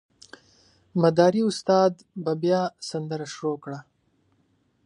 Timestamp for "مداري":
1.01-1.41